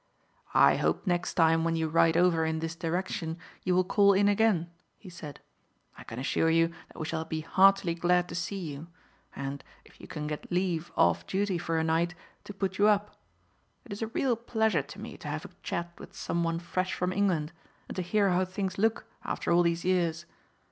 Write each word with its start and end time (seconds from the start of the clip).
"I 0.55 0.77
hope 0.77 1.05
next 1.05 1.35
time 1.35 1.63
when 1.63 1.75
you 1.75 1.87
ride 1.87 2.17
over 2.17 2.43
in 2.43 2.57
this 2.57 2.75
direction 2.75 3.37
you 3.61 3.75
will 3.75 3.83
call 3.83 4.13
in 4.13 4.27
again," 4.27 4.71
he 4.97 5.11
said. 5.11 5.41
"I 5.95 6.03
can 6.03 6.17
assure 6.17 6.49
you 6.49 6.69
that 6.87 6.97
we 6.97 7.05
shall 7.05 7.23
be 7.23 7.41
heartily 7.41 7.93
glad 7.93 8.27
to 8.29 8.33
see 8.33 8.57
you, 8.57 8.87
and, 9.35 9.63
if 9.85 10.01
you 10.01 10.07
can 10.07 10.25
get 10.25 10.51
leave 10.51 10.91
off 10.97 11.27
duty 11.27 11.59
for 11.59 11.77
a 11.77 11.83
night, 11.83 12.15
to 12.45 12.51
put 12.55 12.79
you 12.79 12.87
up. 12.87 13.15
It 13.85 13.93
is 13.93 14.01
a 14.01 14.07
real 14.07 14.35
pleasure 14.35 14.81
to 14.81 14.99
me 14.99 15.17
to 15.17 15.27
have 15.27 15.45
a 15.45 15.49
chat 15.61 15.93
with 15.99 16.15
some 16.15 16.43
one 16.43 16.57
fresh 16.57 16.95
from 16.95 17.13
England, 17.13 17.51
and 17.87 17.95
to 17.95 18.01
hear 18.01 18.31
how 18.31 18.43
things 18.43 18.79
look 18.79 19.05
after 19.23 19.51
all 19.51 19.61
these 19.61 19.85
years. 19.85 20.25